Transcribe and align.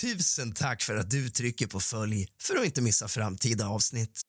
Tusen 0.00 0.52
tack 0.52 0.82
för 0.82 0.96
att 0.96 1.10
du 1.10 1.28
trycker 1.28 1.66
på 1.66 1.80
följ 1.80 2.26
för 2.42 2.56
att 2.56 2.64
inte 2.64 2.82
missa 2.82 3.08
framtida 3.08 3.68
avsnitt. 3.68 4.20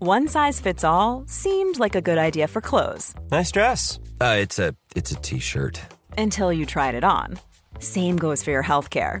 One 0.00 0.28
size 0.28 0.62
fits 0.62 0.84
all 0.84 1.26
seemed 1.28 1.78
like 1.84 1.98
a 1.98 2.00
good 2.00 2.18
idea 2.18 2.48
for 2.48 2.60
clothes 2.60 3.14
Nice 3.30 3.52
dress. 3.52 3.98
Uh, 4.20 4.44
it's 4.44 4.68
a 4.68 4.74
it's 4.94 5.12
a 5.12 5.20
t-shirt. 5.22 5.80
until 6.18 6.52
you 6.52 6.66
tried 6.66 6.94
it 6.94 7.04
on. 7.04 7.38
Same 7.80 8.16
goes 8.16 8.44
for 8.44 8.52
your 8.52 8.64
healthcare. 8.64 9.20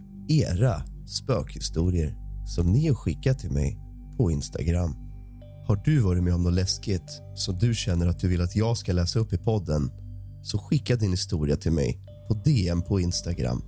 era 0.31 0.83
spökhistorier 1.07 2.15
som 2.45 2.71
ni 2.71 2.87
har 2.87 2.95
skickat 2.95 3.39
till 3.39 3.51
mig 3.51 3.77
på 4.17 4.31
Instagram. 4.31 4.95
Har 5.67 5.81
du 5.85 5.99
varit 5.99 6.23
med 6.23 6.33
om 6.33 6.43
något 6.43 6.53
läskigt 6.53 7.21
som 7.35 7.57
du 7.57 7.75
känner 7.75 8.07
att 8.07 8.19
du 8.19 8.27
vill 8.27 8.41
att 8.41 8.55
jag 8.55 8.77
ska 8.77 8.93
läsa 8.93 9.19
upp 9.19 9.33
i 9.33 9.37
podden 9.37 9.91
så 10.43 10.57
skicka 10.57 10.95
din 10.95 11.11
historia 11.11 11.55
till 11.55 11.71
mig 11.71 11.99
på 12.27 12.33
DM 12.33 12.81
på 12.81 12.99
Instagram. 12.99 13.63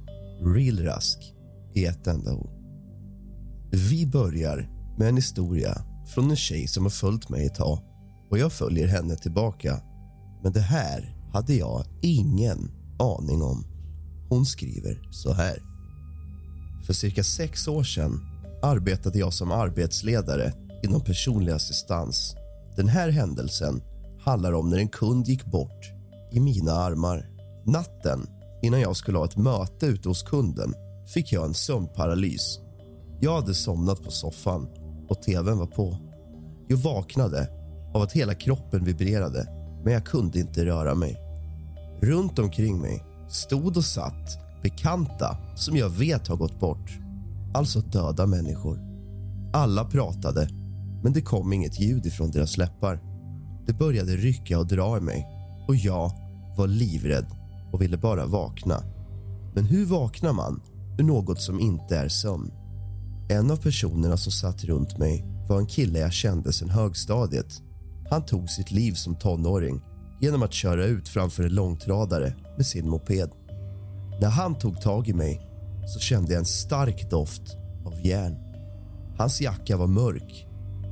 Realrask 0.56 1.34
i 1.74 1.86
ett 1.86 2.08
enda 2.08 2.34
ord. 2.34 2.50
Vi 3.72 4.08
börjar 4.08 4.70
med 4.98 5.10
en 5.10 5.16
historia 5.16 5.86
från 6.14 6.30
en 6.30 6.36
tjej 6.36 6.68
som 6.68 6.84
har 6.84 6.90
följt 6.90 7.30
mig 7.30 7.46
ett 7.46 7.56
tag 7.56 7.80
och 8.30 8.38
jag 8.38 8.54
följer 8.54 8.88
henne 8.88 9.16
tillbaka. 9.16 9.82
Men 10.44 10.54
det 10.54 10.60
här 10.60 11.16
hade 11.34 11.54
jag 11.54 11.86
ingen 12.02 12.72
aning 13.00 13.42
om. 13.42 13.66
Hon 14.30 14.46
skriver 14.46 15.08
så 15.12 15.34
här. 15.34 15.73
För 16.86 16.94
cirka 16.94 17.24
sex 17.24 17.68
år 17.68 17.84
sedan 17.84 18.20
arbetade 18.62 19.20
jag 19.20 19.34
som 19.34 19.52
arbetsledare 19.52 20.54
inom 20.84 21.02
personlig 21.02 21.52
assistans. 21.52 22.36
Den 22.76 22.88
här 22.88 23.10
händelsen 23.10 23.82
handlar 24.22 24.54
om 24.54 24.70
när 24.70 24.78
en 24.78 24.90
kund 24.90 25.28
gick 25.28 25.46
bort 25.46 25.92
i 26.32 26.40
mina 26.40 26.72
armar. 26.72 27.30
Natten 27.66 28.28
innan 28.62 28.82
jag 28.82 28.96
skulle 28.96 29.18
ha 29.18 29.26
ett 29.26 29.38
möte 29.38 29.86
ute 29.86 30.10
hos 30.10 30.24
kunden 30.24 30.74
fick 31.14 31.34
jag 31.34 31.46
en 31.46 31.54
sömnparalys. 31.54 32.60
Jag 33.20 33.36
hade 33.36 33.54
somnat 33.54 34.04
på 34.04 34.12
soffan 34.12 34.68
och 35.10 35.22
tvn 35.22 35.58
var 35.58 35.68
på. 35.68 35.98
Jag 36.68 36.78
vaknade 36.78 37.48
av 37.94 38.02
att 38.02 38.12
hela 38.12 38.36
kroppen 38.36 38.86
vibrerade, 38.86 39.48
men 39.84 39.94
jag 39.94 40.06
kunde 40.06 40.40
inte 40.40 40.66
röra 40.66 40.96
mig. 40.96 41.20
Runt 42.02 42.40
omkring 42.40 42.82
mig 42.82 43.04
stod 43.30 43.78
och 43.78 43.86
satt 43.86 44.43
bekanta 44.64 45.38
som 45.56 45.78
jag 45.78 45.90
vet 45.90 46.28
har 46.28 46.36
gått 46.36 46.60
bort. 46.60 47.00
Alltså 47.54 47.80
döda 47.80 48.26
människor. 48.26 48.80
Alla 49.54 49.86
pratade, 49.86 50.48
men 51.04 51.14
det 51.14 51.22
kom 51.22 51.54
inget 51.54 51.80
ljud 51.80 52.06
ifrån 52.06 52.32
deras 52.32 52.58
läppar. 52.58 53.00
Det 53.68 53.74
började 53.74 54.12
rycka 54.12 54.60
och 54.60 54.68
dra 54.68 54.98
i 54.98 55.02
mig 55.02 55.28
och 55.68 55.76
jag 55.76 56.12
var 56.58 56.68
livrädd 56.68 57.26
och 57.72 57.82
ville 57.82 57.98
bara 57.98 58.26
vakna. 58.26 58.84
Men 59.56 59.66
hur 59.66 59.86
vaknar 59.86 60.34
man 60.34 60.62
ur 60.98 61.04
något 61.04 61.42
som 61.42 61.60
inte 61.60 61.98
är 61.98 62.08
sömn? 62.08 62.52
En 63.30 63.52
av 63.52 63.58
personerna 63.58 64.18
som 64.18 64.32
satt 64.32 64.64
runt 64.64 64.98
mig 64.98 65.26
var 65.50 65.60
en 65.60 65.68
kille 65.68 66.00
jag 66.00 66.14
kände 66.14 66.54
sedan 66.54 66.70
högstadiet. 66.70 67.62
Han 68.10 68.26
tog 68.26 68.50
sitt 68.50 68.72
liv 68.72 68.94
som 68.94 69.16
tonåring 69.16 69.82
genom 70.22 70.44
att 70.44 70.54
köra 70.54 70.86
ut 70.86 71.10
framför 71.10 71.44
en 71.44 71.56
långtradare 71.56 72.36
med 72.58 72.66
sin 72.66 72.90
moped. 72.90 73.30
När 74.24 74.30
han 74.30 74.56
tog 74.56 74.82
tag 74.82 75.08
i 75.08 75.14
mig 75.14 75.42
så 75.88 76.00
kände 76.00 76.34
jag 76.34 76.40
en 76.40 76.46
stark 76.46 77.10
doft 77.10 77.58
av 77.86 78.06
järn. 78.06 78.38
Hans 79.18 79.42
jacka 79.42 79.78
var 79.78 79.88
mörk, 79.88 80.48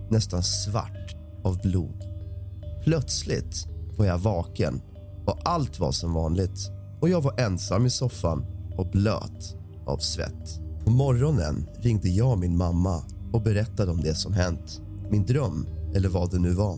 nästan 0.09 0.43
svart 0.43 1.15
av 1.43 1.61
blod. 1.61 2.03
Plötsligt 2.83 3.67
var 3.97 4.05
jag 4.05 4.17
vaken 4.17 4.81
och 5.25 5.37
allt 5.43 5.79
var 5.79 5.91
som 5.91 6.13
vanligt 6.13 6.71
och 7.01 7.09
jag 7.09 7.21
var 7.21 7.39
ensam 7.39 7.85
i 7.85 7.89
soffan 7.89 8.45
och 8.77 8.91
blöt 8.91 9.55
av 9.85 9.97
svett. 9.97 10.61
På 10.85 10.91
morgonen 10.91 11.69
ringde 11.79 12.09
jag 12.09 12.39
min 12.39 12.57
mamma 12.57 13.03
och 13.33 13.41
berättade 13.41 13.91
om 13.91 14.01
det 14.01 14.15
som 14.15 14.33
hänt. 14.33 14.81
Min 15.09 15.25
dröm, 15.25 15.67
eller 15.95 16.09
vad 16.09 16.31
det 16.31 16.39
nu 16.39 16.53
var. 16.53 16.77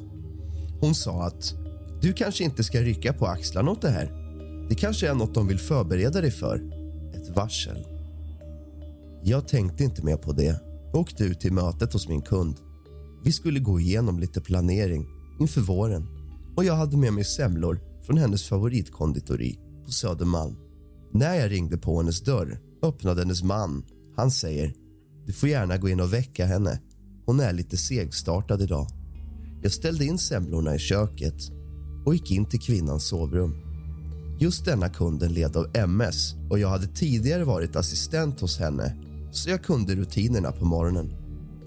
Hon 0.81 0.95
sa 0.95 1.23
att 1.23 1.53
du 2.01 2.13
kanske 2.13 2.43
inte 2.43 2.63
ska 2.63 2.81
rycka 2.81 3.13
på 3.13 3.27
axlarna 3.27 3.71
åt 3.71 3.81
det 3.81 3.89
här. 3.89 4.22
Det 4.69 4.75
kanske 4.75 5.09
är 5.09 5.13
något 5.13 5.33
de 5.33 5.47
vill 5.47 5.59
förbereda 5.59 6.21
dig 6.21 6.31
för. 6.31 6.55
Ett 7.13 7.35
varsel. 7.35 7.87
Jag 9.23 9.47
tänkte 9.47 9.83
inte 9.83 10.05
mer 10.05 10.17
på 10.17 10.31
det 10.31 10.61
och 10.93 10.99
åkte 10.99 11.23
ut 11.23 11.39
till 11.39 11.53
mötet 11.53 11.93
hos 11.93 12.09
min 12.09 12.21
kund. 12.21 12.55
Vi 13.23 13.31
skulle 13.31 13.59
gå 13.59 13.79
igenom 13.79 14.19
lite 14.19 14.41
planering 14.41 15.05
inför 15.39 15.61
våren 15.61 16.07
och 16.55 16.65
jag 16.65 16.75
hade 16.75 16.97
med 16.97 17.13
mig 17.13 17.23
semlor 17.23 17.79
från 18.05 18.17
hennes 18.17 18.47
favoritkonditori 18.47 19.59
på 19.85 19.91
Södermalm. 19.91 20.55
När 21.13 21.35
jag 21.35 21.51
ringde 21.51 21.77
på 21.77 21.97
hennes 21.97 22.21
dörr 22.21 22.59
öppnade 22.83 23.21
hennes 23.21 23.43
man. 23.43 23.83
Han 24.15 24.31
säger 24.31 24.73
du 25.25 25.33
får 25.33 25.49
gärna 25.49 25.77
gå 25.77 25.89
in 25.89 25.99
och 25.99 26.13
väcka 26.13 26.45
henne. 26.45 26.79
Hon 27.25 27.39
är 27.39 27.53
lite 27.53 27.77
segstartad 27.77 28.61
idag. 28.61 28.87
Jag 29.61 29.71
ställde 29.71 30.05
in 30.05 30.17
semlorna 30.17 30.75
i 30.75 30.79
köket 30.79 31.51
och 32.05 32.13
gick 32.13 32.31
in 32.31 32.45
till 32.45 32.59
kvinnans 32.59 33.07
sovrum. 33.07 33.72
Just 34.39 34.65
denna 34.65 34.89
kunden 34.89 35.33
led 35.33 35.57
av 35.57 35.67
MS 35.73 36.35
och 36.49 36.59
jag 36.59 36.69
hade 36.69 36.87
tidigare 36.87 37.43
varit 37.43 37.75
assistent 37.75 38.39
hos 38.39 38.59
henne 38.59 38.95
så 39.31 39.49
jag 39.49 39.63
kunde 39.63 39.95
rutinerna 39.95 40.51
på 40.51 40.65
morgonen. 40.65 41.13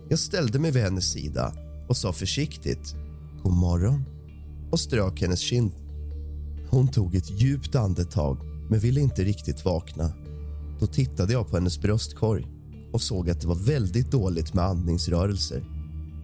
Jag 0.09 0.19
ställde 0.19 0.59
mig 0.59 0.71
vid 0.71 0.83
hennes 0.83 1.13
sida 1.13 1.53
och 1.89 1.97
sa 1.97 2.13
försiktigt 2.13 2.95
god 3.43 3.53
morgon 3.53 4.05
och 4.71 4.81
strök 4.81 5.21
hennes 5.21 5.41
kind. 5.41 5.73
Hon 6.71 6.89
tog 6.89 7.15
ett 7.15 7.41
djupt 7.41 7.75
andetag 7.75 8.39
men 8.71 8.81
ville 8.81 9.01
inte 9.01 9.25
riktigt 9.25 9.65
vakna. 9.65 10.13
Då 10.81 10.87
tittade 10.87 11.33
jag 11.33 11.49
på 11.49 11.57
hennes 11.57 11.81
bröstkorg 11.81 12.47
och 12.93 13.03
såg 13.03 13.31
att 13.31 13.41
det 13.41 13.49
var 13.49 13.67
väldigt 13.67 14.11
dåligt 14.11 14.55
med 14.55 14.65
andningsrörelser. 14.65 15.65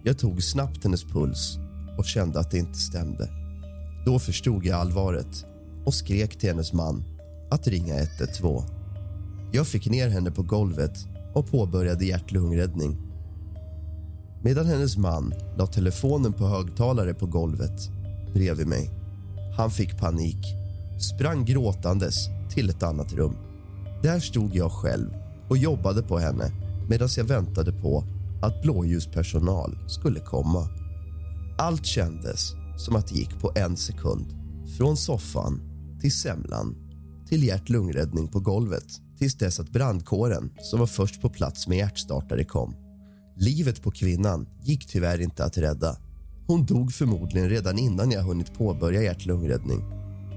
Jag 0.03 0.17
tog 0.17 0.43
snabbt 0.43 0.83
hennes 0.83 1.03
puls 1.03 1.57
och 1.97 2.05
kände 2.05 2.39
att 2.39 2.51
det 2.51 2.57
inte 2.57 2.77
stämde. 2.77 3.29
Då 4.05 4.19
förstod 4.19 4.65
jag 4.65 4.79
allvaret 4.79 5.45
och 5.85 5.93
skrek 5.93 6.39
till 6.39 6.49
hennes 6.49 6.73
man 6.73 7.03
att 7.51 7.67
ringa 7.67 7.95
112. 7.95 8.63
Jag 9.51 9.67
fick 9.67 9.89
ner 9.89 10.09
henne 10.09 10.31
på 10.31 10.43
golvet 10.43 11.07
och 11.33 11.47
påbörjade 11.51 12.05
hjärt-lungräddning. 12.05 12.97
medan 14.43 14.65
hennes 14.65 14.97
man 14.97 15.33
la 15.57 15.67
telefonen 15.67 16.33
på 16.33 16.47
högtalare 16.47 17.13
på 17.13 17.25
golvet 17.25 17.89
bredvid 18.33 18.67
mig. 18.67 18.89
Han 19.57 19.71
fick 19.71 19.99
panik, 19.99 20.55
sprang 20.99 21.45
gråtandes 21.45 22.27
till 22.53 22.69
ett 22.69 22.83
annat 22.83 23.13
rum. 23.13 23.35
Där 24.03 24.19
stod 24.19 24.55
jag 24.55 24.71
själv 24.71 25.09
och 25.49 25.57
jobbade 25.57 26.03
på 26.03 26.17
henne 26.17 26.51
medan 26.89 27.09
jag 27.17 27.23
väntade 27.23 27.71
på 27.71 28.03
att 28.41 28.61
blåljuspersonal 28.61 29.77
skulle 29.87 30.19
komma. 30.19 30.67
Allt 31.57 31.85
kändes 31.85 32.53
som 32.77 32.95
att 32.95 33.07
det 33.07 33.15
gick 33.15 33.39
på 33.39 33.51
en 33.55 33.77
sekund. 33.77 34.25
Från 34.77 34.97
soffan 34.97 35.72
till 36.03 36.11
semlan 36.11 36.75
till 37.27 37.43
hjärt-lungräddning 37.43 38.27
på 38.27 38.39
golvet 38.39 38.85
tills 39.17 39.35
dess 39.35 39.59
att 39.59 39.69
brandkåren 39.69 40.51
som 40.61 40.79
var 40.79 40.87
först 40.87 41.21
på 41.21 41.29
plats 41.29 41.67
med 41.67 41.77
hjärtstartare 41.77 42.43
kom. 42.43 42.75
Livet 43.37 43.81
på 43.81 43.91
kvinnan 43.91 44.47
gick 44.61 44.87
tyvärr 44.87 45.21
inte 45.21 45.45
att 45.45 45.57
rädda. 45.57 45.97
Hon 46.47 46.65
dog 46.65 46.93
förmodligen 46.93 47.49
redan 47.49 47.77
innan 47.77 48.11
jag 48.11 48.21
hunnit 48.21 48.53
påbörja 48.53 49.03
hjärt-lungräddning. 49.03 49.83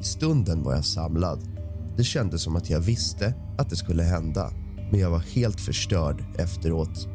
I 0.00 0.04
stunden 0.04 0.62
var 0.62 0.74
jag 0.74 0.84
samlad. 0.84 1.48
Det 1.96 2.04
kändes 2.04 2.42
som 2.42 2.56
att 2.56 2.70
jag 2.70 2.80
visste 2.80 3.34
att 3.58 3.70
det 3.70 3.76
skulle 3.76 4.02
hända 4.02 4.50
men 4.90 5.00
jag 5.00 5.10
var 5.10 5.18
helt 5.34 5.60
förstörd 5.60 6.24
efteråt. 6.38 7.08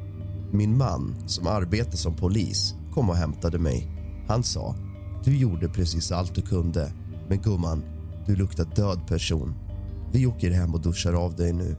Min 0.53 0.77
man, 0.77 1.15
som 1.27 1.47
arbetar 1.47 1.97
som 1.97 2.15
polis, 2.15 2.75
kom 2.93 3.09
och 3.09 3.15
hämtade 3.15 3.59
mig. 3.59 3.87
Han 4.27 4.43
sa 4.43 4.75
du 5.23 5.37
gjorde 5.37 5.69
precis 5.69 6.11
allt 6.11 6.35
du 6.35 6.41
kunde, 6.41 6.93
men 7.29 7.41
gumman, 7.41 7.83
du 8.25 8.35
luktar 8.35 8.65
död 8.75 9.07
person. 9.07 9.53
Vi 10.11 10.25
åker 10.25 10.51
hem 10.51 10.73
och 10.73 10.81
duschar 10.81 11.13
av 11.13 11.35
dig 11.35 11.53
nu. 11.53 11.75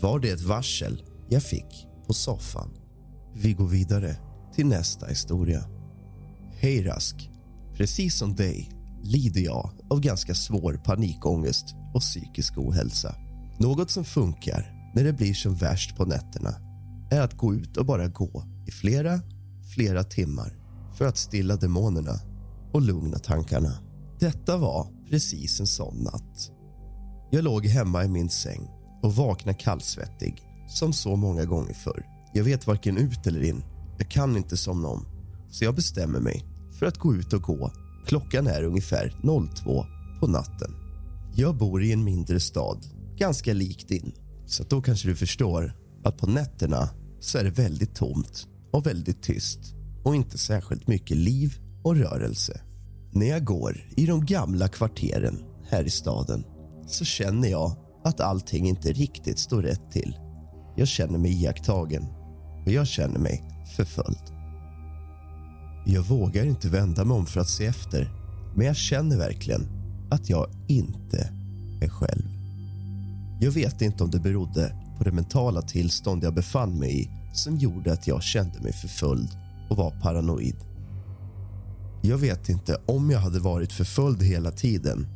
Var 0.00 0.20
det 0.20 0.30
ett 0.30 0.42
varsel 0.42 1.02
jag 1.28 1.42
fick 1.42 1.86
på 2.06 2.12
soffan? 2.12 2.70
Vi 3.34 3.52
går 3.52 3.66
vidare 3.66 4.16
till 4.54 4.66
nästa 4.66 5.06
historia. 5.06 5.64
Hej 6.58 6.84
Rask. 6.84 7.30
Precis 7.74 8.18
som 8.18 8.34
dig 8.34 8.70
lider 9.02 9.40
jag 9.40 9.70
av 9.90 10.00
ganska 10.00 10.34
svår 10.34 10.80
panikångest 10.84 11.74
och 11.94 12.00
psykisk 12.00 12.58
ohälsa. 12.58 13.14
Något 13.58 13.90
som 13.90 14.04
funkar 14.04 14.90
när 14.94 15.04
det 15.04 15.12
blir 15.12 15.34
som 15.34 15.54
värst 15.54 15.96
på 15.96 16.04
nätterna 16.04 16.54
är 17.10 17.20
att 17.20 17.36
gå 17.36 17.54
ut 17.54 17.76
och 17.76 17.86
bara 17.86 18.08
gå 18.08 18.44
i 18.66 18.70
flera, 18.70 19.20
flera 19.74 20.04
timmar 20.04 20.52
för 20.94 21.06
att 21.06 21.16
stilla 21.16 21.56
demonerna 21.56 22.20
och 22.72 22.82
lugna 22.82 23.18
tankarna. 23.18 23.72
Detta 24.18 24.56
var 24.56 24.95
precis 25.10 25.60
en 25.60 25.66
sån 25.66 25.96
natt. 25.96 26.50
Jag 27.30 27.44
låg 27.44 27.66
hemma 27.66 28.04
i 28.04 28.08
min 28.08 28.30
säng 28.30 28.68
och 29.02 29.16
vaknade 29.16 29.58
kallsvettig 29.58 30.42
som 30.68 30.92
så 30.92 31.16
många 31.16 31.44
gånger 31.44 31.74
förr. 31.74 32.06
Jag 32.34 32.44
vet 32.44 32.66
varken 32.66 32.96
ut 32.96 33.26
eller 33.26 33.42
in. 33.42 33.64
Jag 33.98 34.10
kan 34.10 34.36
inte 34.36 34.56
somna 34.56 34.88
om. 34.88 35.06
Så 35.50 35.64
jag 35.64 35.74
bestämmer 35.74 36.20
mig 36.20 36.44
för 36.78 36.86
att 36.86 36.98
gå 36.98 37.14
ut 37.14 37.32
och 37.32 37.42
gå. 37.42 37.70
Klockan 38.06 38.46
är 38.46 38.62
ungefär 38.62 39.20
02 39.64 39.86
på 40.20 40.26
natten. 40.26 40.74
Jag 41.34 41.56
bor 41.56 41.82
i 41.82 41.92
en 41.92 42.04
mindre 42.04 42.40
stad, 42.40 42.86
ganska 43.16 43.52
lik 43.52 43.88
din. 43.88 44.12
Så 44.46 44.64
då 44.64 44.82
kanske 44.82 45.08
du 45.08 45.16
förstår 45.16 45.72
att 46.04 46.18
på 46.18 46.26
nätterna 46.26 46.88
så 47.20 47.38
är 47.38 47.44
det 47.44 47.50
väldigt 47.50 47.94
tomt 47.94 48.46
och 48.72 48.86
väldigt 48.86 49.22
tyst 49.22 49.60
och 50.04 50.16
inte 50.16 50.38
särskilt 50.38 50.88
mycket 50.88 51.16
liv 51.16 51.58
och 51.82 51.96
rörelse. 51.96 52.60
När 53.16 53.26
jag 53.26 53.44
går 53.44 53.84
i 53.96 54.06
de 54.06 54.24
gamla 54.24 54.68
kvarteren 54.68 55.38
här 55.70 55.84
i 55.84 55.90
staden 55.90 56.44
så 56.86 57.04
känner 57.04 57.48
jag 57.48 57.76
att 58.04 58.20
allting 58.20 58.68
inte 58.68 58.92
riktigt 58.92 59.38
står 59.38 59.62
rätt 59.62 59.90
till. 59.90 60.18
Jag 60.76 60.88
känner 60.88 61.18
mig 61.18 61.42
iakttagen 61.42 62.06
och 62.66 62.72
jag 62.72 62.86
känner 62.86 63.18
mig 63.18 63.44
förföljd. 63.76 64.32
Jag 65.86 66.02
vågar 66.02 66.44
inte 66.44 66.68
vända 66.68 67.04
mig 67.04 67.16
om 67.16 67.26
för 67.26 67.40
att 67.40 67.48
se 67.48 67.66
efter 67.66 68.10
men 68.56 68.66
jag 68.66 68.76
känner 68.76 69.16
verkligen 69.16 69.68
att 70.10 70.30
jag 70.30 70.46
inte 70.68 71.30
är 71.82 71.88
själv. 71.88 72.28
Jag 73.40 73.50
vet 73.50 73.82
inte 73.82 74.04
om 74.04 74.10
det 74.10 74.20
berodde 74.20 74.74
på 74.98 75.04
det 75.04 75.12
mentala 75.12 75.62
tillstånd 75.62 76.24
jag 76.24 76.34
befann 76.34 76.78
mig 76.78 77.02
i 77.02 77.10
som 77.32 77.56
gjorde 77.56 77.92
att 77.92 78.06
jag 78.06 78.22
kände 78.22 78.60
mig 78.60 78.72
förföljd 78.72 79.30
och 79.70 79.76
var 79.76 79.90
paranoid. 79.90 80.56
Jag 82.06 82.18
vet 82.18 82.48
inte 82.48 82.80
om 82.86 83.10
jag 83.10 83.18
hade 83.18 83.38
varit 83.38 83.72
förföljd 83.72 84.22
hela 84.22 84.50
tiden 84.50 85.06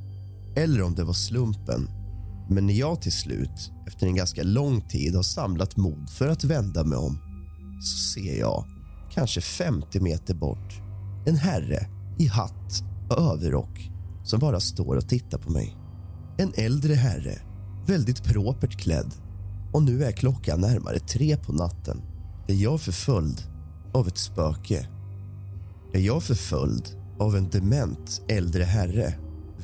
eller 0.57 0.83
om 0.83 0.95
det 0.95 1.05
var 1.05 1.13
slumpen. 1.13 1.89
Men 2.49 2.67
när 2.67 2.75
jag 2.75 3.03
till 3.03 3.13
slut, 3.13 3.73
efter 3.87 4.07
en 4.07 4.15
ganska 4.15 4.43
lång 4.43 4.81
tid 4.81 5.15
har 5.15 5.23
samlat 5.23 5.77
mod 5.77 6.11
för 6.11 6.29
att 6.29 6.45
vända 6.45 6.85
mig 6.85 6.99
om 6.99 7.19
så 7.83 7.99
ser 8.15 8.39
jag, 8.39 8.65
kanske 9.11 9.41
50 9.41 10.01
meter 10.01 10.35
bort 10.35 10.83
en 11.27 11.37
herre 11.37 11.87
i 12.19 12.27
hatt 12.27 12.83
och 13.11 13.19
överrock 13.19 13.91
som 14.25 14.41
bara 14.41 14.61
står 14.61 14.97
och 14.97 15.09
tittar 15.09 15.39
på 15.39 15.51
mig. 15.51 15.77
En 16.39 16.53
äldre 16.57 16.95
herre, 16.95 17.39
väldigt 17.87 18.25
propert 18.25 18.81
klädd 18.81 19.15
och 19.73 19.83
nu 19.83 20.05
är 20.05 20.13
klockan 20.13 20.61
närmare 20.61 20.99
tre 20.99 21.37
på 21.37 21.53
natten. 21.53 22.03
Är 22.49 22.55
jag 22.55 22.81
förföljd 22.81 23.43
av 23.95 24.09
ett 24.09 24.19
spöke? 24.19 25.00
Är 25.93 26.01
jag 26.01 26.23
förföljd 26.23 26.89
av 27.19 27.37
en 27.37 27.51
dement 27.51 28.23
äldre 28.29 28.65
herre? 28.65 29.15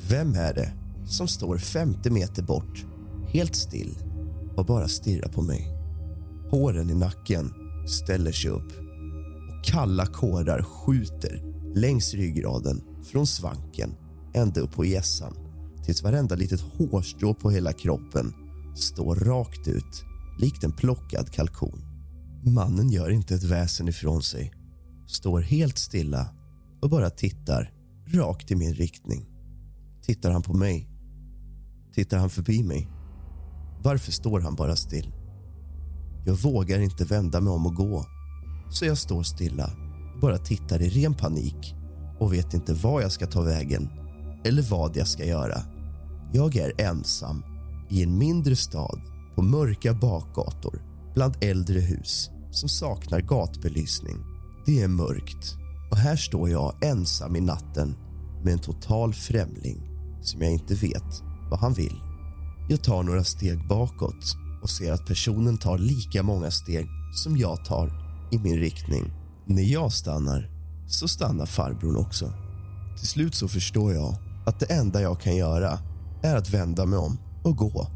Vem 0.09 0.33
är 0.33 0.53
det 0.53 0.73
som 1.05 1.27
står 1.27 1.57
50 1.57 2.09
meter 2.09 2.43
bort, 2.43 2.85
helt 3.27 3.55
still 3.55 3.97
och 4.55 4.65
bara 4.65 4.87
stirrar 4.87 5.29
på 5.29 5.41
mig? 5.41 5.67
Håren 6.51 6.89
i 6.89 6.95
nacken 6.95 7.53
ställer 7.87 8.31
sig 8.31 8.51
upp 8.51 8.71
och 9.49 9.65
kalla 9.65 10.05
kårar 10.05 10.61
skjuter 10.61 11.43
längs 11.75 12.13
ryggraden 12.13 12.81
från 13.11 13.27
svanken 13.27 13.95
ända 14.33 14.61
upp 14.61 14.71
på 14.71 14.85
hjässan 14.85 15.33
tills 15.85 16.03
varenda 16.03 16.35
litet 16.35 16.61
hårstrå 16.61 17.33
på 17.33 17.49
hela 17.51 17.73
kroppen 17.73 18.33
står 18.75 19.15
rakt 19.15 19.67
ut 19.67 20.03
likt 20.39 20.63
en 20.63 20.71
plockad 20.71 21.31
kalkon. 21.31 21.81
Mannen 22.45 22.89
gör 22.89 23.09
inte 23.09 23.35
ett 23.35 23.43
väsen 23.43 23.87
ifrån 23.87 24.21
sig 24.21 24.56
står 25.07 25.41
helt 25.41 25.77
stilla 25.77 26.27
och 26.81 26.89
bara 26.89 27.09
tittar 27.09 27.71
rakt 28.07 28.51
i 28.51 28.55
min 28.55 28.73
riktning. 28.73 29.25
Tittar 30.01 30.31
han 30.31 30.41
på 30.41 30.53
mig? 30.53 30.89
Tittar 31.93 32.17
han 32.17 32.29
förbi 32.29 32.63
mig? 32.63 32.89
Varför 33.83 34.11
står 34.11 34.39
han 34.39 34.55
bara 34.55 34.75
still? 34.75 35.13
Jag 36.25 36.35
vågar 36.35 36.79
inte 36.79 37.05
vända 37.05 37.41
mig 37.41 37.53
om 37.53 37.65
och 37.65 37.75
gå 37.75 38.05
så 38.71 38.85
jag 38.85 38.97
står 38.97 39.23
stilla 39.23 39.71
och 40.13 40.19
bara 40.21 40.37
tittar 40.37 40.81
i 40.81 40.89
ren 40.89 41.13
panik 41.13 41.75
och 42.19 42.33
vet 42.33 42.53
inte 42.53 42.73
var 42.73 43.01
jag 43.01 43.11
ska 43.11 43.27
ta 43.27 43.41
vägen 43.41 43.89
eller 44.45 44.61
vad 44.61 44.97
jag 44.97 45.07
ska 45.07 45.25
göra. 45.25 45.61
Jag 46.33 46.55
är 46.55 46.81
ensam 46.81 47.43
i 47.89 48.03
en 48.03 48.17
mindre 48.17 48.55
stad 48.55 49.01
på 49.35 49.41
mörka 49.41 49.93
bakgator 49.93 50.81
bland 51.13 51.37
äldre 51.41 51.79
hus 51.79 52.29
som 52.51 52.69
saknar 52.69 53.21
gatbelysning. 53.21 54.36
Det 54.67 54.81
är 54.81 54.87
mörkt 54.87 55.57
och 55.91 55.97
här 55.97 56.15
står 56.15 56.49
jag 56.49 56.83
ensam 56.83 57.35
i 57.35 57.41
natten 57.41 57.95
med 58.43 58.53
en 58.53 58.59
total 58.59 59.13
främling 59.13 59.89
som 60.21 60.41
jag 60.41 60.51
inte 60.51 60.75
vet 60.75 61.23
vad 61.49 61.59
han 61.59 61.73
vill. 61.73 62.01
Jag 62.69 62.83
tar 62.83 63.03
några 63.03 63.23
steg 63.23 63.67
bakåt 63.67 64.35
och 64.63 64.69
ser 64.69 64.91
att 64.91 65.05
personen 65.05 65.57
tar 65.57 65.77
lika 65.77 66.23
många 66.23 66.51
steg 66.51 66.87
som 67.13 67.37
jag 67.37 67.65
tar 67.65 67.91
i 68.31 68.37
min 68.37 68.59
riktning. 68.59 69.11
När 69.45 69.63
jag 69.63 69.93
stannar 69.93 70.49
så 70.87 71.07
stannar 71.07 71.45
farbrorn 71.45 71.97
också. 71.97 72.33
Till 72.97 73.07
slut 73.07 73.35
så 73.35 73.47
förstår 73.47 73.93
jag 73.93 74.15
att 74.45 74.59
det 74.59 74.65
enda 74.65 75.01
jag 75.01 75.21
kan 75.21 75.35
göra 75.35 75.79
är 76.23 76.35
att 76.35 76.49
vända 76.49 76.85
mig 76.85 76.99
om 76.99 77.17
och 77.43 77.57
gå. 77.57 77.87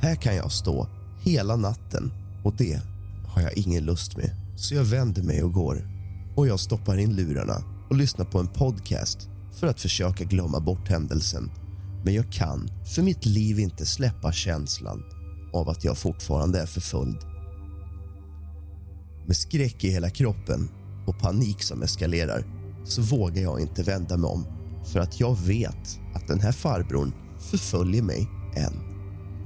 Här 0.00 0.14
kan 0.14 0.36
jag 0.36 0.52
stå 0.52 0.86
hela 1.20 1.56
natten 1.56 2.12
och 2.44 2.54
det 2.56 2.80
har 3.26 3.42
jag 3.42 3.52
ingen 3.52 3.84
lust 3.84 4.16
med. 4.16 4.30
Så 4.56 4.74
jag 4.74 4.84
vänder 4.84 5.22
mig 5.22 5.42
och 5.42 5.52
går. 5.52 5.91
Och 6.36 6.46
jag 6.46 6.60
stoppar 6.60 6.98
in 6.98 7.16
lurarna 7.16 7.64
och 7.90 7.96
lyssnar 7.96 8.24
på 8.24 8.38
en 8.38 8.48
podcast 8.48 9.28
för 9.60 9.66
att 9.66 9.80
försöka 9.80 10.24
glömma 10.24 10.60
bort 10.60 10.88
händelsen. 10.88 11.50
Men 12.04 12.14
jag 12.14 12.32
kan 12.32 12.68
för 12.94 13.02
mitt 13.02 13.26
liv 13.26 13.60
inte 13.60 13.86
släppa 13.86 14.32
känslan 14.32 15.02
av 15.52 15.68
att 15.68 15.84
jag 15.84 15.98
fortfarande 15.98 16.60
är 16.60 16.66
förföljd. 16.66 17.18
Med 19.26 19.36
skräck 19.36 19.84
i 19.84 19.90
hela 19.90 20.10
kroppen 20.10 20.68
och 21.06 21.18
panik 21.18 21.62
som 21.62 21.82
eskalerar 21.82 22.44
så 22.84 23.02
vågar 23.02 23.42
jag 23.42 23.60
inte 23.60 23.82
vända 23.82 24.16
mig 24.16 24.30
om 24.30 24.46
för 24.92 25.00
att 25.00 25.20
jag 25.20 25.38
vet 25.38 26.00
att 26.14 26.28
den 26.28 26.40
här 26.40 26.52
farbrorn 26.52 27.12
förföljer 27.38 28.02
mig 28.02 28.28
än. 28.56 28.72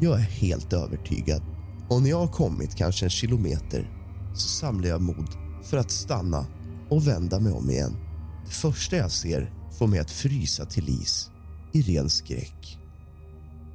Jag 0.01 0.15
är 0.15 0.25
helt 0.25 0.73
övertygad. 0.73 1.43
Och 1.89 2.03
när 2.03 2.11
jag 2.11 2.19
har 2.19 2.33
kommit 2.33 2.77
kanske 2.77 3.07
en 3.07 3.11
kilometer 3.11 3.91
så 4.35 4.49
samlar 4.49 4.89
jag 4.89 5.01
mod 5.01 5.29
för 5.63 5.77
att 5.77 5.91
stanna 5.91 6.47
och 6.91 7.09
vända 7.09 7.41
mig 7.41 7.53
om 7.53 7.71
igen. 7.71 7.97
Det 8.45 8.51
första 8.51 8.97
jag 8.97 9.11
ser 9.11 9.53
får 9.79 9.87
mig 9.87 9.99
att 9.99 10.11
frysa 10.11 10.65
till 10.65 10.89
is 10.89 11.31
i 11.73 11.83
ren 11.83 12.11
skräck. 12.11 12.79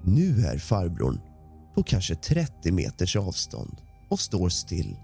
Nu 0.04 0.46
är 0.46 0.58
farbrorn 0.58 1.20
på 1.76 1.84
kanske 1.84 2.16
30 2.16 2.72
meters 2.72 3.16
avstånd 3.16 3.78
och 4.10 4.20
står 4.20 4.50
still 4.50 4.96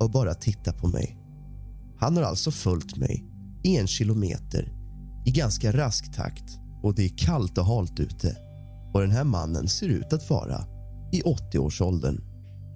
och 0.00 0.10
bara 0.10 0.34
tittar 0.34 0.72
på 0.72 0.86
mig. 0.86 1.16
Han 1.98 2.16
har 2.16 2.24
alltså 2.24 2.50
följt 2.50 2.96
mig 2.96 3.24
i 3.64 3.76
en 3.76 3.86
kilometer 3.86 4.72
i 5.26 5.30
ganska 5.30 5.72
rask 5.72 6.14
takt 6.16 6.58
och 6.82 6.94
det 6.94 7.04
är 7.04 7.16
kallt 7.18 7.58
och 7.58 7.66
halt 7.66 8.00
ute. 8.00 8.36
Och 8.94 9.00
den 9.00 9.10
här 9.10 9.24
mannen 9.24 9.68
ser 9.68 9.88
ut 9.88 10.12
att 10.12 10.30
vara 10.30 10.64
i 11.12 11.22
80-årsåldern. 11.22 12.20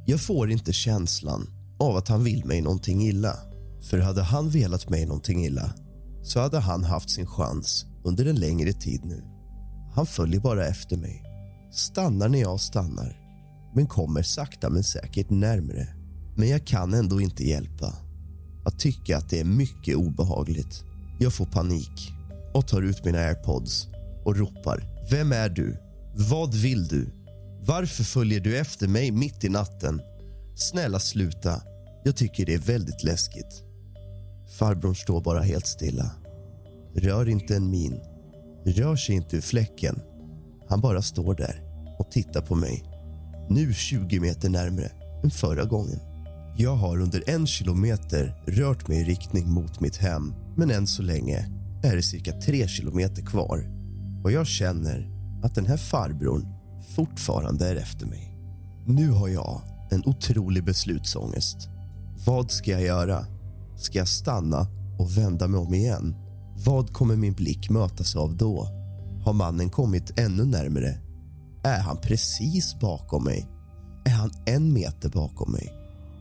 Jag 0.07 0.21
får 0.21 0.51
inte 0.51 0.73
känslan 0.73 1.47
av 1.79 1.97
att 1.97 2.09
han 2.09 2.25
vill 2.25 2.45
mig 2.45 2.61
någonting 2.61 3.03
illa. 3.03 3.52
För 3.83 3.99
hade 3.99 4.23
han 4.23 4.51
velat 4.51 4.91
mig 4.91 5.07
någonting 5.07 5.45
illa 5.45 5.75
så 6.23 6.41
hade 6.41 6.59
han 6.59 6.85
haft 6.85 7.11
sin 7.11 7.27
chans 7.27 7.87
under 8.05 8.27
en 8.27 8.37
längre 8.37 8.73
tid 8.73 9.05
nu. 9.05 9.23
Han 9.95 10.07
följer 10.07 10.41
bara 10.41 10.67
efter 10.67 10.97
mig, 10.97 11.23
stannar 11.73 12.29
när 12.29 12.41
jag 12.41 12.61
stannar 12.61 13.23
men 13.75 13.87
kommer 13.87 14.23
sakta 14.23 14.71
men 14.71 14.85
säkert 14.85 15.31
närmre. 15.31 15.89
Men 16.37 16.49
jag 16.49 16.67
kan 16.67 16.95
ändå 16.95 17.21
inte 17.21 17.49
hjälpa 17.49 17.97
att 18.65 18.79
tycka 18.79 19.17
att 19.17 19.31
det 19.31 19.41
är 19.41 19.45
mycket 19.45 19.97
obehagligt. 19.97 20.85
Jag 21.21 21.33
får 21.33 21.47
panik 21.47 22.13
och 22.55 22.69
tar 22.69 22.83
ut 22.83 23.05
mina 23.05 23.19
airpods 23.19 23.89
och 24.25 24.37
ropar. 24.37 25.07
Vem 25.11 25.33
är 25.33 25.49
du? 25.49 25.77
Vad 26.15 26.55
vill 26.55 26.89
du? 26.89 27.07
Varför 27.67 28.05
följer 28.05 28.41
du 28.41 28.59
efter 28.59 28.89
mig 28.89 29.11
mitt 29.11 29.45
i 29.45 29.49
natten? 29.49 30.01
Snälla 30.57 30.99
sluta. 30.99 31.63
Jag 32.05 32.17
tycker 32.17 32.47
det 32.47 32.55
är 32.55 32.59
väldigt 32.59 33.05
läskigt. 33.05 33.63
Farbrorn 34.59 34.95
står 34.95 35.21
bara 35.21 35.41
helt 35.41 35.67
stilla. 35.67 36.11
Rör 36.95 37.29
inte 37.29 37.57
en 37.57 37.71
min. 37.71 38.01
Rör 38.65 38.97
sig 38.97 39.15
inte 39.15 39.37
ur 39.37 39.41
fläcken. 39.41 40.01
Han 40.69 40.81
bara 40.81 41.03
står 41.03 41.35
där 41.35 41.63
och 41.99 42.11
tittar 42.11 42.41
på 42.41 42.55
mig. 42.55 42.85
Nu 43.49 43.73
20 43.73 44.21
meter 44.21 44.49
närmre 44.49 44.93
än 45.25 45.31
förra 45.31 45.65
gången. 45.65 45.99
Jag 46.57 46.77
har 46.77 47.01
under 47.01 47.31
en 47.31 47.47
kilometer 47.47 48.45
rört 48.47 48.89
mig 48.89 49.01
i 49.01 49.05
riktning 49.05 49.51
mot 49.51 49.81
mitt 49.81 49.97
hem 49.97 50.35
men 50.57 50.71
än 50.71 50.87
så 50.87 51.03
länge 51.03 51.47
är 51.83 51.97
det 51.97 52.03
cirka 52.03 52.33
tre 52.33 52.69
kilometer 52.69 53.23
kvar 53.23 53.67
och 54.25 54.33
jag 54.33 54.47
känner 54.47 55.09
att 55.43 55.55
den 55.55 55.67
här 55.67 55.77
farbrorn 55.77 56.47
fortfarande 56.97 57.69
är 57.69 57.77
efter 57.77 58.07
mig. 58.07 58.39
Nu 58.87 59.11
har 59.11 59.29
jag 59.29 59.63
en 59.91 60.03
otrolig 60.07 60.65
beslutsångest. 60.65 61.69
Vad 62.27 62.51
ska 62.51 62.71
jag 62.71 62.83
göra? 62.83 63.27
Ska 63.83 63.99
jag 63.99 64.09
stanna 64.09 64.67
och 64.99 65.19
vända 65.19 65.49
mig 65.49 65.61
om 65.61 65.75
igen? 65.75 66.15
Vad 66.65 66.93
kommer 66.93 67.17
min 67.17 67.33
blick 67.33 67.71
mötas 67.71 68.17
av 68.17 68.37
då? 68.37 68.69
Har 69.25 69.33
mannen 69.33 69.71
kommit 69.71 70.19
ännu 70.19 70.45
närmare? 70.45 70.99
Är 71.65 71.81
han 71.81 71.97
precis 71.97 72.81
bakom 72.81 73.25
mig? 73.25 73.49
Är 74.05 74.11
han 74.11 74.31
en 74.47 74.73
meter 74.73 75.09
bakom 75.09 75.53
mig? 75.53 75.73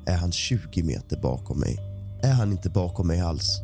Är 0.06 0.18
han 0.18 0.32
20 0.32 0.84
meter 0.84 1.22
bakom 1.22 1.60
mig? 1.60 1.78
Är 2.24 2.34
han 2.34 2.52
inte 2.52 2.70
bakom 2.70 3.08
mig 3.08 3.20
alls? 3.20 3.60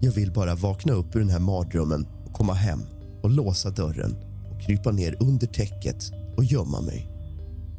Jag 0.00 0.12
vill 0.12 0.32
bara 0.32 0.54
vakna 0.54 0.92
upp 0.92 1.16
ur 1.16 1.20
den 1.20 1.30
här 1.30 1.40
mardrömmen 1.40 2.06
och 2.26 2.32
komma 2.32 2.54
hem 2.54 2.80
och 3.22 3.30
låsa 3.30 3.70
dörren 3.70 4.16
och 4.50 4.60
krypa 4.60 4.92
ner 4.92 5.16
under 5.20 5.46
täcket 5.46 6.12
och 6.36 6.44
gömma 6.44 6.80
mig. 6.80 7.10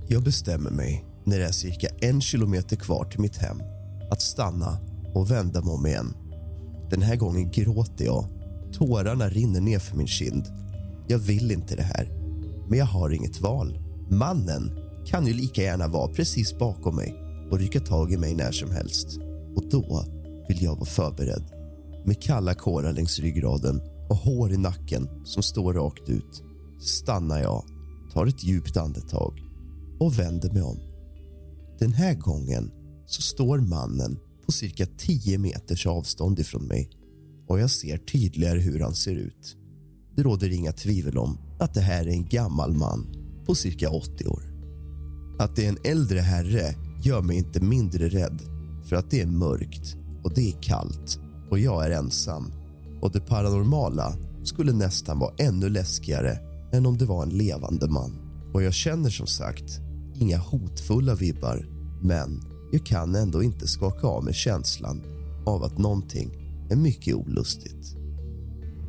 Jag 0.07 0.23
bestämmer 0.23 0.71
mig 0.71 1.05
när 1.25 1.39
det 1.39 1.45
är 1.45 1.51
cirka 1.51 1.87
en 2.01 2.21
kilometer 2.21 2.75
kvar 2.75 3.05
till 3.05 3.19
mitt 3.19 3.37
hem 3.37 3.61
att 4.11 4.21
stanna 4.21 4.79
och 5.17 5.31
vända 5.31 5.61
mig 5.61 5.73
om 5.73 5.85
igen. 5.85 6.13
Den 6.89 7.01
här 7.01 7.15
gången 7.15 7.51
gråter 7.51 8.05
jag. 8.05 8.25
Tårarna 8.73 9.29
rinner 9.29 9.61
ner 9.61 9.79
för 9.79 9.97
min 9.97 10.07
kind. 10.07 10.45
Jag 11.07 11.19
vill 11.19 11.51
inte 11.51 11.75
det 11.75 11.83
här, 11.83 12.09
men 12.69 12.79
jag 12.79 12.85
har 12.85 13.09
inget 13.09 13.41
val. 13.41 13.79
Mannen 14.09 14.71
kan 15.05 15.27
ju 15.27 15.33
lika 15.33 15.61
gärna 15.61 15.87
vara 15.87 16.13
precis 16.13 16.57
bakom 16.57 16.95
mig 16.95 17.15
och 17.51 17.59
rycka 17.59 17.79
tag 17.79 18.11
i 18.11 18.17
mig 18.17 18.35
när 18.35 18.51
som 18.51 18.71
helst. 18.71 19.07
Och 19.55 19.63
då 19.69 20.05
vill 20.47 20.63
jag 20.63 20.75
vara 20.75 20.85
förberedd. 20.85 21.43
Med 22.05 22.21
kalla 22.21 22.53
kårar 22.53 22.93
längs 22.93 23.19
ryggraden 23.19 23.81
och 24.09 24.17
hår 24.17 24.51
i 24.51 24.57
nacken 24.57 25.09
som 25.25 25.43
står 25.43 25.73
rakt 25.73 26.09
ut 26.09 26.43
stannar 26.81 27.39
jag, 27.39 27.63
tar 28.13 28.25
ett 28.25 28.43
djupt 28.43 28.77
andetag 28.77 29.41
och 29.99 30.19
vänder 30.19 30.51
mig 30.51 30.61
om. 30.61 30.79
Den 31.79 31.93
här 31.93 32.13
gången 32.13 32.71
så 33.05 33.21
står 33.21 33.57
mannen 33.57 34.19
på 34.47 34.51
cirka 34.51 34.85
10 34.97 35.37
meters 35.37 35.85
avstånd 35.85 36.39
ifrån 36.39 36.63
mig 36.63 36.89
och 37.47 37.59
jag 37.59 37.69
ser 37.69 37.97
tydligare 37.97 38.59
hur 38.59 38.79
han 38.79 38.95
ser 38.95 39.15
ut. 39.15 39.57
Det 40.15 40.23
råder 40.23 40.53
inga 40.53 40.71
tvivel 40.71 41.17
om 41.17 41.37
att 41.59 41.73
det 41.73 41.81
här 41.81 42.07
är 42.07 42.11
en 42.11 42.27
gammal 42.27 42.73
man 42.73 43.07
på 43.45 43.55
cirka 43.55 43.89
80 43.89 44.27
år. 44.27 44.43
Att 45.39 45.55
det 45.55 45.65
är 45.65 45.69
en 45.69 45.77
äldre 45.83 46.19
herre 46.19 46.75
gör 47.03 47.21
mig 47.21 47.37
inte 47.37 47.59
mindre 47.59 48.09
rädd 48.09 48.41
för 48.89 48.95
att 48.95 49.11
det 49.11 49.21
är 49.21 49.25
mörkt 49.25 49.95
och 50.23 50.33
det 50.33 50.49
är 50.49 50.61
kallt 50.61 51.19
och 51.49 51.59
jag 51.59 51.85
är 51.85 51.91
ensam. 51.91 52.51
Och 53.01 53.11
det 53.11 53.19
paranormala 53.19 54.17
skulle 54.43 54.73
nästan 54.73 55.19
vara 55.19 55.33
ännu 55.37 55.69
läskigare 55.69 56.39
än 56.73 56.85
om 56.85 56.97
det 56.97 57.05
var 57.05 57.23
en 57.23 57.37
levande 57.37 57.87
man. 57.87 58.11
Och 58.53 58.63
jag 58.63 58.73
känner 58.73 59.09
som 59.09 59.27
sagt 59.27 59.79
inga 60.15 60.37
hotfulla 60.37 61.15
vibbar 61.15 61.65
men 62.01 62.56
jag 62.71 62.85
kan 62.85 63.15
ändå 63.15 63.43
inte 63.43 63.67
skaka 63.67 64.07
av 64.07 64.23
mig 64.23 64.33
känslan 64.33 65.03
av 65.45 65.63
att 65.63 65.77
någonting 65.77 66.31
är 66.69 66.75
mycket 66.75 67.15
olustigt. 67.15 67.95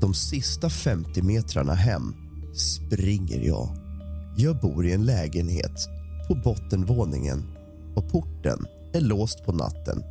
De 0.00 0.14
sista 0.14 0.70
50 0.70 1.22
metrarna 1.22 1.74
hem 1.74 2.14
springer 2.54 3.46
jag. 3.46 3.68
Jag 4.36 4.60
bor 4.60 4.86
i 4.86 4.92
en 4.92 5.06
lägenhet 5.06 5.88
på 6.28 6.34
bottenvåningen 6.34 7.42
och 7.96 8.08
porten 8.08 8.66
är 8.92 9.00
låst 9.00 9.44
på 9.44 9.52
natten. 9.52 10.02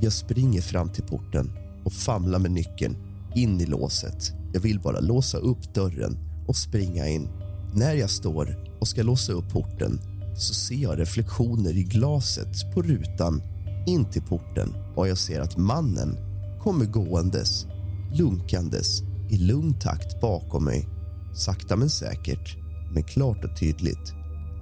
Jag 0.00 0.12
springer 0.12 0.60
fram 0.60 0.88
till 0.88 1.04
porten 1.04 1.50
och 1.84 1.92
famlar 1.92 2.38
med 2.38 2.50
nyckeln 2.50 2.96
in 3.34 3.60
i 3.60 3.66
låset. 3.66 4.32
Jag 4.52 4.60
vill 4.60 4.80
bara 4.80 5.00
låsa 5.00 5.38
upp 5.38 5.74
dörren 5.74 6.18
och 6.46 6.56
springa 6.56 7.08
in. 7.08 7.28
När 7.74 7.94
jag 7.94 8.10
står 8.10 8.76
och 8.80 8.88
ska 8.88 9.02
låsa 9.02 9.32
upp 9.32 9.52
porten 9.52 10.00
så 10.36 10.54
ser 10.54 10.74
jag 10.74 10.98
reflektioner 10.98 11.76
i 11.76 11.82
glaset 11.82 12.74
på 12.74 12.82
rutan 12.82 13.42
in 13.86 14.04
till 14.04 14.22
porten 14.22 14.74
och 14.96 15.08
jag 15.08 15.18
ser 15.18 15.40
att 15.40 15.56
mannen 15.56 16.16
kommer 16.60 16.84
gåendes, 16.84 17.66
lunkandes 18.12 19.02
i 19.30 19.38
lugn 19.38 19.74
takt 19.80 20.20
bakom 20.20 20.64
mig. 20.64 20.88
Sakta 21.34 21.76
men 21.76 21.90
säkert, 21.90 22.56
men 22.94 23.02
klart 23.02 23.44
och 23.44 23.58
tydligt. 23.58 24.12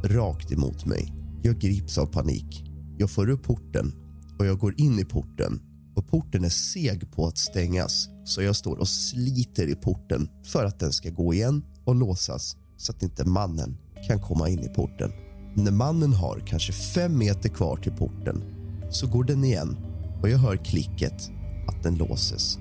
Rakt 0.05 0.53
emot 0.53 0.87
mig. 0.87 1.13
Jag 1.43 1.59
grips 1.59 1.99
av 1.99 2.07
panik. 2.07 2.65
Jag 2.99 3.11
får 3.11 3.31
upp 3.31 3.43
porten 3.43 3.93
och 4.39 4.47
jag 4.47 4.59
går 4.59 4.81
in 4.81 4.99
i 4.99 5.05
porten 5.05 5.61
och 5.97 6.09
porten 6.09 6.45
är 6.45 6.49
seg 6.49 7.13
på 7.13 7.27
att 7.27 7.39
stängas 7.39 8.09
så 8.25 8.43
jag 8.43 8.57
står 8.57 8.77
och 8.77 8.89
sliter 8.89 9.69
i 9.69 9.75
porten 9.75 10.29
för 10.45 10.65
att 10.65 10.81
den 10.81 10.93
ska 10.93 11.11
gå 11.11 11.35
igen 11.35 11.65
och 11.85 11.95
låsas 11.95 12.57
så 12.77 12.93
att 12.93 13.03
inte 13.03 13.25
mannen 13.25 13.77
kan 14.09 14.21
komma 14.21 14.49
in 14.49 14.59
i 14.59 14.69
porten. 14.69 15.13
När 15.57 15.73
mannen 15.73 16.13
har 16.13 16.43
kanske 16.47 16.73
fem 16.73 17.19
meter 17.19 17.49
kvar 17.49 17.77
till 17.77 17.93
porten 17.93 18.45
så 18.91 19.07
går 19.07 19.25
den 19.25 19.45
igen 19.45 19.77
och 20.23 20.29
jag 20.29 20.39
hör 20.39 20.57
klicket 20.57 21.31
att 21.69 21.83
den 21.83 21.95
låses. 21.95 22.59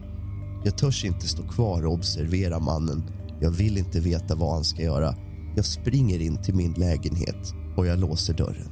Jag 0.66 0.78
törs 0.78 1.06
inte 1.06 1.28
stå 1.28 1.44
kvar 1.44 1.86
och 1.86 1.94
observera 1.94 2.60
mannen. 2.60 3.04
Jag 3.42 3.52
vill 3.52 3.78
inte 3.78 4.00
veta 4.00 4.36
vad 4.36 4.54
han 4.54 4.64
ska 4.64 4.82
göra. 4.82 5.16
Jag 5.56 5.66
springer 5.66 6.22
in 6.22 6.38
till 6.38 6.56
min 6.56 6.74
lägenhet 6.74 7.54
och 7.78 7.88
jag 7.88 8.00
låser 8.00 8.34
dörren. 8.34 8.70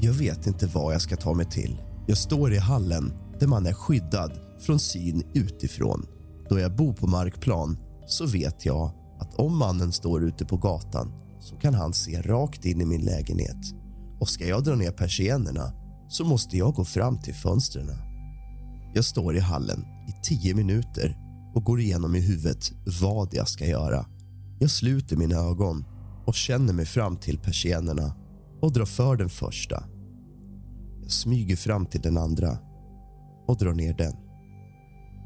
Jag 0.00 0.12
vet 0.12 0.46
inte 0.46 0.66
vad 0.66 0.94
jag 0.94 1.02
ska 1.02 1.16
ta 1.16 1.34
mig 1.34 1.46
till. 1.46 1.80
Jag 2.06 2.18
står 2.18 2.52
i 2.52 2.58
hallen 2.58 3.12
där 3.38 3.46
man 3.46 3.66
är 3.66 3.72
skyddad 3.72 4.32
från 4.60 4.78
syn 4.78 5.22
utifrån. 5.34 6.06
Då 6.48 6.58
jag 6.58 6.76
bor 6.76 6.92
på 6.92 7.06
markplan 7.06 7.78
så 8.06 8.26
vet 8.26 8.66
jag 8.66 8.90
att 9.20 9.34
om 9.34 9.58
mannen 9.58 9.92
står 9.92 10.24
ute 10.24 10.44
på 10.44 10.56
gatan 10.56 11.12
så 11.40 11.56
kan 11.56 11.74
han 11.74 11.92
se 11.92 12.22
rakt 12.22 12.64
in 12.64 12.80
i 12.80 12.84
min 12.84 13.04
lägenhet. 13.04 13.74
Och 14.20 14.28
ska 14.28 14.46
jag 14.46 14.64
dra 14.64 14.74
ner 14.74 14.90
persiennerna 14.90 15.72
så 16.08 16.24
måste 16.24 16.56
jag 16.56 16.74
gå 16.74 16.84
fram 16.84 17.18
till 17.18 17.34
fönstren. 17.34 17.90
Jag 18.94 19.04
står 19.04 19.36
i 19.36 19.40
hallen 19.40 19.84
i 20.08 20.12
tio 20.22 20.54
minuter 20.54 21.16
och 21.54 21.64
går 21.64 21.80
igenom 21.80 22.16
i 22.16 22.20
huvudet 22.20 22.72
vad 23.00 23.34
jag 23.34 23.48
ska 23.48 23.66
göra. 23.66 24.06
Jag 24.58 24.70
sluter 24.70 25.16
mina 25.16 25.36
ögon 25.36 25.84
och 26.26 26.34
känner 26.34 26.72
mig 26.72 26.86
fram 26.86 27.16
till 27.16 27.38
persiennerna 27.38 28.14
och 28.60 28.72
drar 28.72 28.84
för 28.84 29.16
den 29.16 29.28
första. 29.28 29.84
Jag 31.02 31.10
smyger 31.10 31.56
fram 31.56 31.86
till 31.86 32.00
den 32.00 32.16
andra 32.16 32.58
och 33.46 33.56
drar 33.56 33.74
ner 33.74 33.94
den. 33.94 34.16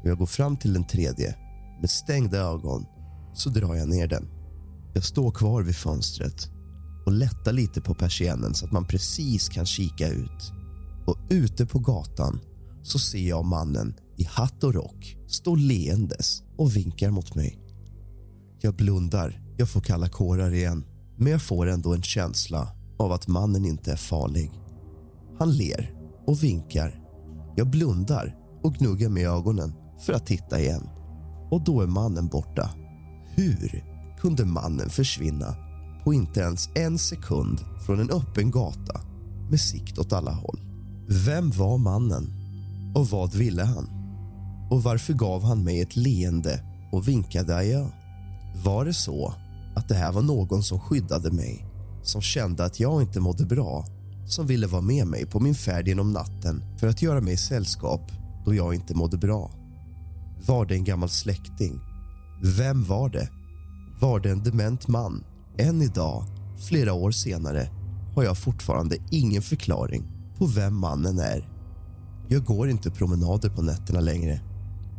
Jag 0.03 0.17
går 0.17 0.25
fram 0.25 0.57
till 0.57 0.73
den 0.73 0.87
tredje. 0.87 1.35
Med 1.81 1.89
stängda 1.89 2.37
ögon 2.37 2.85
så 3.33 3.49
drar 3.49 3.75
jag 3.75 3.89
ner 3.89 4.07
den. 4.07 4.34
Jag 4.95 5.03
står 5.03 5.31
kvar 5.31 5.61
vid 5.61 5.75
fönstret 5.75 6.49
och 7.05 7.11
lättar 7.11 7.53
lite 7.53 7.81
på 7.81 7.93
persiennen 7.93 8.53
så 8.53 8.65
att 8.65 8.71
man 8.71 8.85
precis 8.85 9.49
kan 9.49 9.65
kika 9.65 10.07
ut. 10.07 10.51
Och 11.07 11.17
ute 11.29 11.65
på 11.65 11.79
gatan 11.79 12.39
så 12.83 12.99
ser 12.99 13.27
jag 13.27 13.45
mannen 13.45 13.95
i 14.17 14.23
hatt 14.23 14.63
och 14.63 14.73
rock 14.73 15.17
stå 15.27 15.55
leendes 15.55 16.43
och 16.57 16.75
vinkar 16.75 17.11
mot 17.11 17.35
mig. 17.35 17.59
Jag 18.61 18.75
blundar. 18.75 19.41
Jag 19.57 19.69
får 19.69 19.81
kalla 19.81 20.09
kårar 20.09 20.53
igen. 20.53 20.85
Men 21.17 21.31
jag 21.31 21.41
får 21.41 21.67
ändå 21.67 21.93
en 21.93 22.03
känsla 22.03 22.67
av 22.99 23.11
att 23.11 23.27
mannen 23.27 23.65
inte 23.65 23.91
är 23.91 23.95
farlig. 23.95 24.51
Han 25.39 25.57
ler 25.57 25.93
och 26.27 26.43
vinkar. 26.43 27.01
Jag 27.55 27.69
blundar 27.69 28.35
och 28.63 28.73
gnuggar 28.73 29.09
mig 29.09 29.23
i 29.23 29.25
ögonen 29.25 29.73
för 30.05 30.13
att 30.13 30.27
titta 30.27 30.59
igen. 30.59 30.89
Och 31.51 31.63
då 31.63 31.81
är 31.81 31.87
mannen 31.87 32.27
borta. 32.27 32.69
Hur 33.35 33.94
kunde 34.25 34.45
mannen 34.45 34.89
försvinna 34.89 35.55
på 36.03 36.13
inte 36.13 36.39
ens 36.39 36.69
en 36.75 36.97
sekund 36.97 37.59
från 37.85 37.99
en 37.99 38.11
öppen 38.11 38.51
gata 38.51 39.01
med 39.49 39.59
sikt 39.59 39.99
åt 39.99 40.13
alla 40.13 40.31
håll? 40.31 40.59
Vem 41.25 41.51
var 41.51 41.77
mannen? 41.77 42.33
Och 42.95 43.07
vad 43.07 43.33
ville 43.33 43.63
han? 43.63 43.89
Och 44.71 44.83
varför 44.83 45.13
gav 45.13 45.43
han 45.43 45.63
mig 45.63 45.81
ett 45.81 45.95
leende 45.95 46.63
och 46.91 47.07
vinkade 47.07 47.57
adjö? 47.57 47.87
Var 48.63 48.85
det 48.85 48.93
så 48.93 49.33
att 49.75 49.87
det 49.87 49.95
här 49.95 50.11
var 50.11 50.21
någon 50.21 50.63
som 50.63 50.79
skyddade 50.79 51.31
mig 51.31 51.65
som 52.03 52.21
kände 52.21 52.65
att 52.65 52.79
jag 52.79 53.01
inte 53.01 53.19
mådde 53.19 53.45
bra 53.45 53.85
som 54.27 54.47
ville 54.47 54.67
vara 54.67 54.81
med 54.81 55.07
mig 55.07 55.25
på 55.25 55.39
min 55.39 55.55
färd 55.55 55.87
genom 55.87 56.11
natten 56.11 56.63
för 56.79 56.87
att 56.87 57.01
göra 57.01 57.21
mig 57.21 57.37
sällskap 57.37 58.11
då 58.45 58.53
jag 58.53 58.75
inte 58.75 58.95
mådde 58.95 59.17
bra? 59.17 59.51
Var 60.47 60.65
det 60.65 60.75
en 60.75 60.83
gammal 60.83 61.09
släkting? 61.09 61.79
Vem 62.57 62.83
var 62.83 63.09
det? 63.09 63.29
Var 63.99 64.19
det 64.19 64.29
en 64.29 64.43
dement 64.43 64.87
man? 64.87 65.23
Än 65.57 65.81
idag, 65.81 66.25
flera 66.57 66.93
år 66.93 67.11
senare, 67.11 67.69
har 68.15 68.23
jag 68.23 68.37
fortfarande 68.37 68.97
ingen 69.11 69.41
förklaring 69.41 70.03
på 70.37 70.45
vem 70.45 70.75
mannen 70.75 71.19
är. 71.19 71.49
Jag 72.27 72.43
går 72.43 72.69
inte 72.69 72.91
promenader 72.91 73.49
på 73.49 73.61
nätterna 73.61 73.99
längre. 73.99 74.41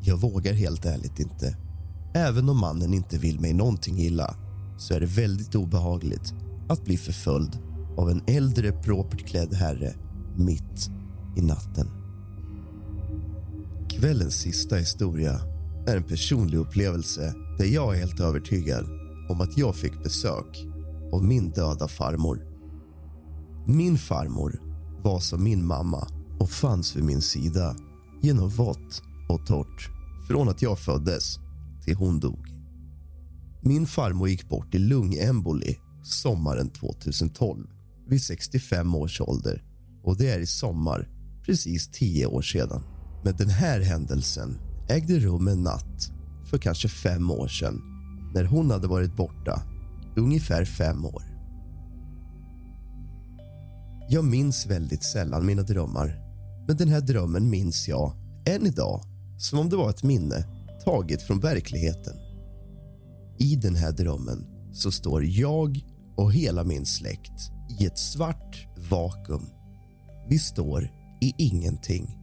Jag 0.02 0.16
vågar 0.16 0.52
helt 0.52 0.84
ärligt 0.84 1.20
inte. 1.20 1.56
Även 2.14 2.48
om 2.48 2.60
mannen 2.60 2.94
inte 2.94 3.18
vill 3.18 3.40
mig 3.40 3.54
någonting 3.54 3.98
illa 3.98 4.36
så 4.78 4.94
är 4.94 5.00
det 5.00 5.06
väldigt 5.06 5.54
obehagligt 5.54 6.34
att 6.68 6.84
bli 6.84 6.96
förföljd 6.96 7.58
av 7.96 8.10
en 8.10 8.22
äldre 8.26 8.72
propert 8.72 9.26
klädd 9.26 9.54
herre 9.54 9.94
mitt 10.36 10.90
i 11.36 11.42
natten. 11.42 11.90
Kvällens 13.88 14.34
sista 14.34 14.76
historia 14.76 15.40
är 15.86 15.96
en 15.96 16.02
personlig 16.02 16.58
upplevelse 16.58 17.34
där 17.58 17.64
jag 17.64 17.94
är 17.94 17.98
helt 17.98 18.20
övertygad 18.20 18.86
om 19.28 19.40
att 19.40 19.58
jag 19.58 19.76
fick 19.76 20.02
besök 20.02 20.66
av 21.12 21.24
min 21.24 21.50
döda 21.50 21.88
farmor. 21.88 22.46
Min 23.66 23.98
farmor 23.98 24.60
var 25.02 25.20
som 25.20 25.44
min 25.44 25.66
mamma 25.66 26.08
och 26.40 26.50
fanns 26.50 26.96
vid 26.96 27.04
min 27.04 27.20
sida 27.20 27.76
genom 28.22 28.48
vått 28.48 29.02
och 29.28 29.46
torrt 29.46 29.90
från 30.28 30.48
att 30.48 30.62
jag 30.62 30.78
föddes 30.78 31.38
till 31.84 31.96
hon 31.96 32.20
dog. 32.20 32.46
Min 33.62 33.86
farmor 33.86 34.28
gick 34.28 34.48
bort 34.48 34.74
i 34.74 34.78
lungemboli 34.78 35.78
sommaren 36.02 36.70
2012 36.70 37.66
vid 38.08 38.22
65 38.22 38.94
års 38.94 39.20
ålder 39.20 39.62
och 40.02 40.16
det 40.16 40.30
är 40.30 40.38
i 40.38 40.46
sommar 40.46 41.08
precis 41.46 41.90
10 41.90 42.26
år 42.26 42.42
sedan. 42.42 42.82
Men 43.24 43.36
den 43.36 43.48
här 43.48 43.80
händelsen 43.80 44.58
ägde 44.88 45.18
rum 45.18 45.48
en 45.48 45.62
natt 45.62 46.15
för 46.50 46.58
kanske 46.58 46.88
fem 46.88 47.30
år 47.30 47.48
sedan 47.48 47.82
när 48.34 48.44
hon 48.44 48.70
hade 48.70 48.86
varit 48.88 49.16
borta 49.16 49.62
ungefär 50.16 50.64
fem 50.64 51.04
år. 51.04 51.22
Jag 54.08 54.24
minns 54.24 54.66
väldigt 54.66 55.04
sällan 55.04 55.46
mina 55.46 55.62
drömmar 55.62 56.18
men 56.66 56.76
den 56.76 56.88
här 56.88 57.00
drömmen 57.00 57.50
minns 57.50 57.88
jag 57.88 58.12
än 58.46 58.66
idag 58.66 59.00
som 59.38 59.58
om 59.58 59.68
det 59.68 59.76
var 59.76 59.90
ett 59.90 60.02
minne 60.02 60.44
taget 60.84 61.22
från 61.22 61.40
verkligheten. 61.40 62.16
I 63.38 63.56
den 63.56 63.74
här 63.74 63.92
drömmen 63.92 64.46
så 64.72 64.92
står 64.92 65.24
jag 65.24 65.84
och 66.16 66.32
hela 66.32 66.64
min 66.64 66.86
släkt 66.86 67.50
i 67.80 67.86
ett 67.86 67.98
svart 67.98 68.66
vakuum. 68.90 69.46
Vi 70.28 70.38
står 70.38 70.90
i 71.20 71.34
ingenting. 71.38 72.18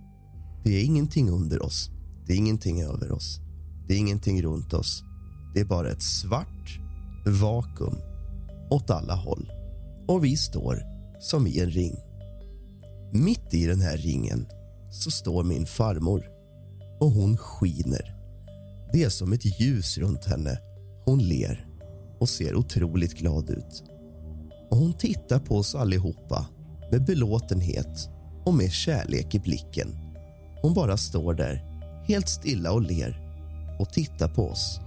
Det 0.63 0.69
är 0.69 0.83
ingenting 0.83 1.29
under 1.29 1.63
oss, 1.63 1.89
det 2.27 2.33
är 2.33 2.37
ingenting 2.37 2.81
över 2.81 3.11
oss, 3.11 3.39
det 3.87 3.93
är 3.93 3.97
ingenting 3.97 4.41
runt 4.41 4.73
oss. 4.73 5.03
Det 5.53 5.59
är 5.59 5.65
bara 5.65 5.91
ett 5.91 6.03
svart 6.03 6.79
vakuum 7.25 7.97
åt 8.69 8.89
alla 8.89 9.15
håll. 9.15 9.51
Och 10.07 10.25
vi 10.25 10.37
står 10.37 10.83
som 11.19 11.47
i 11.47 11.59
en 11.59 11.69
ring. 11.69 11.95
Mitt 13.13 13.53
i 13.53 13.65
den 13.65 13.81
här 13.81 13.97
ringen 13.97 14.47
så 14.91 15.11
står 15.11 15.43
min 15.43 15.65
farmor 15.65 16.23
och 16.99 17.11
hon 17.11 17.37
skiner. 17.37 18.15
Det 18.93 19.03
är 19.03 19.09
som 19.09 19.33
ett 19.33 19.59
ljus 19.61 19.97
runt 19.97 20.25
henne. 20.25 20.57
Hon 21.05 21.19
ler 21.19 21.67
och 22.19 22.29
ser 22.29 22.55
otroligt 22.55 23.13
glad 23.13 23.49
ut. 23.49 23.83
Och 24.69 24.77
Hon 24.77 24.93
tittar 24.93 25.39
på 25.39 25.55
oss 25.55 25.75
allihopa 25.75 26.45
med 26.91 27.05
belåtenhet 27.05 28.09
och 28.45 28.53
med 28.53 28.71
kärlek 28.71 29.35
i 29.35 29.39
blicken. 29.39 29.87
Hon 30.61 30.73
bara 30.73 30.97
står 30.97 31.33
där, 31.33 31.63
helt 32.07 32.29
stilla 32.29 32.71
och 32.71 32.81
ler 32.81 33.22
och 33.83 33.93
tittar 33.93 34.27
på 34.27 34.49
oss. 34.49 34.79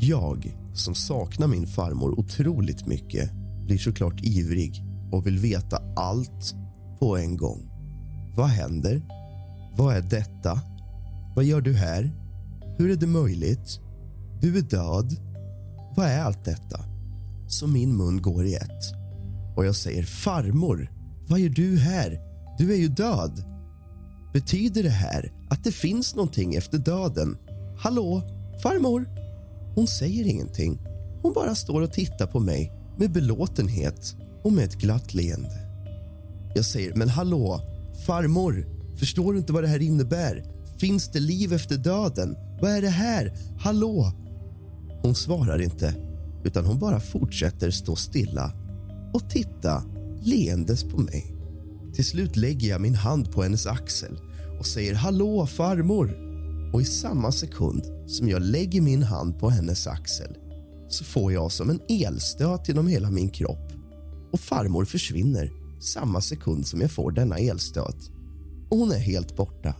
Jag, 0.00 0.56
som 0.74 0.94
saknar 0.94 1.46
min 1.46 1.66
farmor 1.66 2.18
otroligt 2.18 2.86
mycket 2.86 3.30
blir 3.66 3.78
såklart 3.78 4.20
ivrig 4.22 4.84
och 5.12 5.26
vill 5.26 5.38
veta 5.38 5.82
allt 5.96 6.54
på 7.00 7.16
en 7.16 7.36
gång. 7.36 7.70
Vad 8.36 8.48
händer? 8.48 9.02
Vad 9.76 9.96
är 9.96 10.02
detta? 10.02 10.60
Vad 11.36 11.44
gör 11.44 11.60
du 11.60 11.74
här? 11.74 12.10
Hur 12.78 12.90
är 12.90 12.96
det 12.96 13.06
möjligt? 13.06 13.80
Du 14.40 14.58
är 14.58 14.62
död. 14.62 15.16
Vad 15.96 16.06
är 16.06 16.20
allt 16.20 16.44
detta? 16.44 16.80
Så 17.48 17.66
min 17.66 17.96
mun 17.96 18.22
går 18.22 18.46
i 18.46 18.54
ett 18.54 19.00
och 19.56 19.66
jag 19.66 19.76
säger 19.76 20.02
farmor, 20.02 20.92
vad 21.28 21.40
gör 21.40 21.48
du 21.48 21.78
här? 21.78 22.20
Du 22.58 22.72
är 22.72 22.76
ju 22.76 22.88
död. 22.88 23.44
Betyder 24.32 24.82
det 24.82 24.90
här 24.90 25.32
att 25.50 25.64
det 25.64 25.72
finns 25.72 26.14
någonting 26.14 26.54
efter 26.54 26.78
döden? 26.78 27.36
Hallå, 27.82 28.22
farmor? 28.62 29.08
Hon 29.74 29.86
säger 29.86 30.26
ingenting. 30.26 30.78
Hon 31.22 31.32
bara 31.32 31.54
står 31.54 31.82
och 31.82 31.92
tittar 31.92 32.26
på 32.26 32.40
mig 32.40 32.72
med 32.98 33.12
belåtenhet 33.12 34.16
och 34.44 34.52
med 34.52 34.64
ett 34.64 34.74
glatt 34.74 35.14
leende. 35.14 35.68
Jag 36.54 36.64
säger, 36.64 36.94
men 36.94 37.08
hallå, 37.08 37.60
farmor, 38.06 38.66
förstår 38.98 39.32
du 39.32 39.38
inte 39.38 39.52
vad 39.52 39.64
det 39.64 39.68
här 39.68 39.82
innebär? 39.82 40.44
Finns 40.78 41.08
det 41.08 41.20
liv 41.20 41.52
efter 41.52 41.76
döden? 41.76 42.36
Vad 42.60 42.70
är 42.70 42.82
det 42.82 42.88
här? 42.88 43.32
Hallå? 43.58 44.12
Hon 45.02 45.14
svarar 45.14 45.62
inte, 45.62 45.94
utan 46.44 46.64
hon 46.64 46.78
bara 46.78 47.00
fortsätter 47.00 47.70
stå 47.70 47.96
stilla 47.96 48.52
och 49.14 49.30
titta 49.30 49.82
leendes 50.22 50.84
på 50.84 50.98
mig. 50.98 51.34
Till 51.94 52.04
slut 52.04 52.36
lägger 52.36 52.68
jag 52.68 52.80
min 52.80 52.94
hand 52.94 53.32
på 53.32 53.42
hennes 53.42 53.66
axel 53.66 54.18
och 54.58 54.66
säger 54.66 54.94
hallå 54.94 55.46
farmor. 55.46 56.29
Och 56.72 56.80
i 56.80 56.84
samma 56.84 57.32
sekund 57.32 57.82
som 58.06 58.28
jag 58.28 58.42
lägger 58.42 58.80
min 58.80 59.02
hand 59.02 59.38
på 59.38 59.50
hennes 59.50 59.86
axel 59.86 60.36
så 60.88 61.04
får 61.04 61.32
jag 61.32 61.52
som 61.52 61.70
en 61.70 61.80
elstöt 61.88 62.68
genom 62.68 62.86
hela 62.86 63.10
min 63.10 63.30
kropp 63.30 63.72
och 64.32 64.40
farmor 64.40 64.84
försvinner 64.84 65.52
samma 65.80 66.20
sekund 66.20 66.66
som 66.66 66.80
jag 66.80 66.90
får 66.90 67.12
denna 67.12 67.38
elstöt 67.38 68.10
och 68.70 68.78
hon 68.78 68.92
är 68.92 68.98
helt 68.98 69.36
borta. 69.36 69.74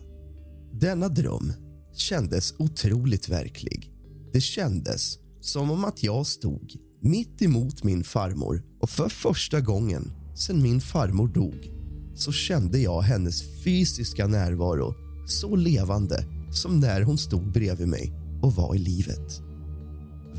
Denna 0.72 1.08
dröm 1.08 1.52
kändes 1.94 2.54
otroligt 2.58 3.28
verklig. 3.28 3.92
Det 4.32 4.40
kändes 4.40 5.18
som 5.40 5.70
om 5.70 5.84
att 5.84 6.02
jag 6.02 6.26
stod 6.26 6.76
mitt 7.00 7.42
emot 7.42 7.84
min 7.84 8.04
farmor 8.04 8.62
och 8.80 8.90
för 8.90 9.08
första 9.08 9.60
gången 9.60 10.12
sen 10.36 10.62
min 10.62 10.80
farmor 10.80 11.28
dog 11.28 11.70
så 12.14 12.32
kände 12.32 12.78
jag 12.78 13.02
hennes 13.02 13.62
fysiska 13.64 14.26
närvaro 14.26 14.94
så 15.26 15.56
levande 15.56 16.39
som 16.50 16.80
när 16.80 17.02
hon 17.02 17.18
stod 17.18 17.52
bredvid 17.52 17.88
mig 17.88 18.12
och 18.42 18.54
var 18.54 18.74
i 18.74 18.78
livet. 18.78 19.42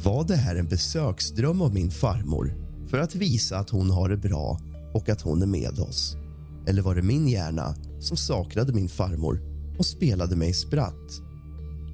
Var 0.03 0.23
det 0.23 0.35
här 0.35 0.55
en 0.55 0.67
besöksdröm 0.67 1.61
av 1.61 1.73
min 1.73 1.91
farmor 1.91 2.53
för 2.87 2.99
att 2.99 3.15
visa 3.15 3.57
att 3.57 3.69
hon 3.69 3.89
har 3.89 4.09
det 4.09 4.17
bra 4.17 4.59
och 4.93 5.09
att 5.09 5.21
hon 5.21 5.41
är 5.41 5.47
med 5.47 5.79
oss? 5.79 6.15
Eller 6.67 6.81
var 6.81 6.95
det 6.95 7.01
min 7.01 7.27
hjärna 7.27 7.75
som 7.99 8.17
saknade 8.17 8.73
min 8.73 8.89
farmor 8.89 9.41
och 9.77 9.85
spelade 9.85 10.35
mig 10.35 10.53
spratt? 10.53 11.21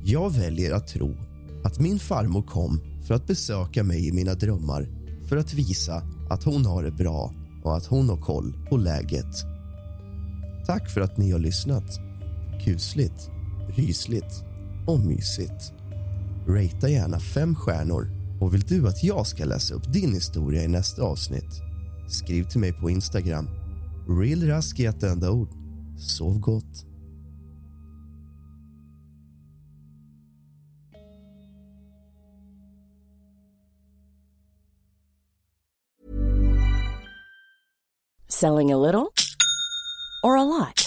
Jag 0.06 0.34
väljer 0.34 0.74
att 0.74 0.88
tro 0.88 1.16
att 1.64 1.80
min 1.80 2.00
farmor 2.00 2.42
kom 2.42 2.82
för 3.08 3.14
att 3.14 3.28
besöka 3.28 3.84
mig 3.84 4.08
i 4.08 4.12
mina 4.12 4.34
drömmar 4.34 4.88
för 5.30 5.38
att 5.38 5.54
visa 5.54 6.02
att 6.30 6.44
hon 6.44 6.66
har 6.66 6.84
det 6.84 6.92
bra 6.92 7.34
och 7.64 7.78
att 7.78 7.86
hon 7.86 8.10
har 8.10 8.18
koll 8.18 8.54
på 8.70 8.78
läget. 8.78 9.36
Tack 10.66 10.90
för 10.90 11.02
att 11.02 11.18
ni 11.18 11.32
har 11.32 11.40
lyssnat. 11.40 12.00
Kusligt, 12.64 13.30
rysligt 13.76 14.44
och 14.88 15.00
mysigt. 15.00 15.74
Rata 16.48 16.90
gärna 16.90 17.20
fem 17.20 17.56
stjärnor. 17.56 18.08
Och 18.42 18.54
vill 18.54 18.62
du 18.62 18.88
att 18.88 19.04
jag 19.04 19.28
ska 19.28 19.46
läsa 19.46 19.74
upp 19.74 19.94
din 19.94 20.14
historia 20.14 20.64
i 20.64 20.68
nästa 20.68 21.04
avsnitt? 21.04 21.62
Skriv 22.10 22.44
till 22.44 22.60
mig 22.60 22.74
på 22.74 22.90
Instagram. 22.90 23.50
Real 24.08 24.44
Rask 24.44 24.80
i 24.80 24.86
ett 24.86 25.04
enda 25.04 25.32
ord. 25.32 25.50
Sov 26.00 26.40
gott. 26.40 26.86
Selling 38.30 38.72
a 38.72 38.78
little 38.78 39.14
or 40.24 40.38
a 40.38 40.44
lot? 40.44 40.87